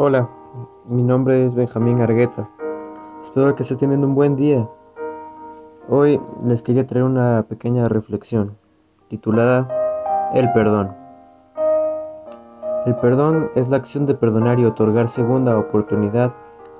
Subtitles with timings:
[0.00, 0.28] Hola,
[0.86, 2.48] mi nombre es Benjamín Argueta.
[3.20, 4.68] Espero que estés teniendo un buen día.
[5.88, 8.56] Hoy les quería traer una pequeña reflexión
[9.08, 10.94] titulada El perdón.
[12.86, 16.32] El perdón es la acción de perdonar y otorgar segunda oportunidad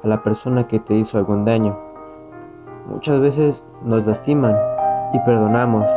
[0.04, 1.76] a la persona que te hizo algún daño.
[2.88, 4.56] Muchas veces nos lastiman
[5.12, 5.90] y perdonamos,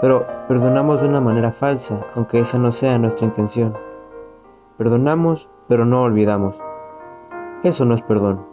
[0.00, 3.74] pero perdonamos de una manera falsa, aunque esa no sea nuestra intención.
[4.78, 6.60] Perdonamos, pero no olvidamos.
[7.62, 8.44] Eso no es perdón.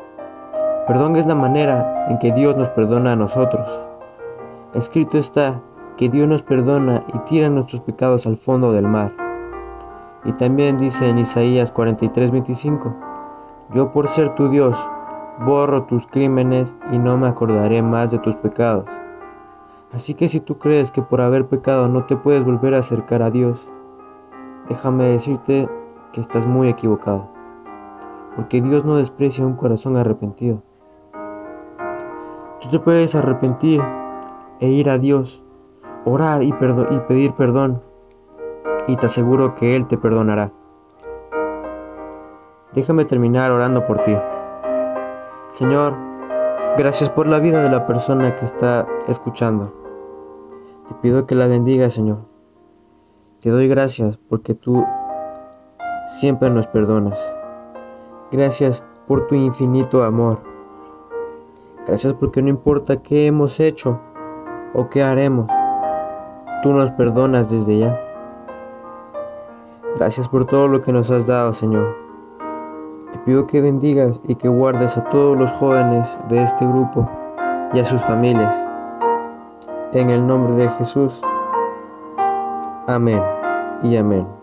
[0.87, 3.67] Perdón es la manera en que Dios nos perdona a nosotros.
[4.73, 5.59] Escrito está
[5.97, 9.11] que Dios nos perdona y tira nuestros pecados al fondo del mar.
[10.23, 12.95] Y también dice en Isaías 43:25,
[13.73, 14.77] Yo por ser tu Dios,
[15.45, 18.85] borro tus crímenes y no me acordaré más de tus pecados.
[19.91, 23.21] Así que si tú crees que por haber pecado no te puedes volver a acercar
[23.23, 23.69] a Dios,
[24.69, 25.67] déjame decirte
[26.11, 27.29] que estás muy equivocado,
[28.35, 30.63] porque Dios no desprecia un corazón arrepentido.
[32.61, 33.81] Tú te puedes arrepentir
[34.59, 35.43] e ir a Dios,
[36.05, 37.81] orar y, pedir perdón,
[38.88, 40.51] y te aseguro que Él te perdonará.
[42.73, 44.16] Déjame terminar orando por ti.
[45.51, 45.95] Señor,
[46.77, 49.73] gracias por la vida de la persona que está escuchando.
[50.88, 52.19] Te pido que la bendiga, Señor.
[53.41, 54.85] Te doy gracias porque tú
[56.09, 57.19] siempre nos perdonas.
[58.31, 60.39] Gracias por tu infinito amor.
[61.85, 63.99] Gracias porque no importa qué hemos hecho
[64.73, 65.47] o qué haremos,
[66.61, 67.99] tú nos perdonas desde ya.
[69.95, 71.95] Gracias por todo lo que nos has dado, Señor.
[73.11, 77.09] Te pido que bendigas y que guardes a todos los jóvenes de este grupo
[77.73, 78.55] y a sus familias.
[79.94, 81.21] En el nombre de Jesús.
[82.88, 83.21] Amén
[83.81, 84.38] y amén.